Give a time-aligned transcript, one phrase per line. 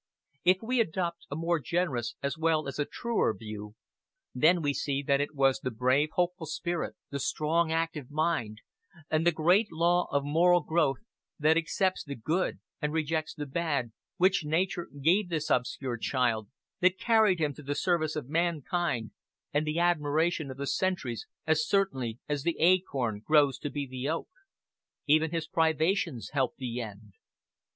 [0.43, 3.75] If we adopt a more generous as well as a truer view,
[4.33, 8.61] then we see that it was the brave hopeful spirit, the strong active mind,
[9.11, 10.97] and the great law of moral growth
[11.37, 16.49] that accepts the good and rejects the bad, which Nature gave this obscure child,
[16.79, 19.11] that carried him to the service of mankind
[19.53, 24.09] and the admiration of the centuries as certainly as the acorn grows to be the
[24.09, 24.29] oak.
[25.05, 27.13] Even his privations helped the end.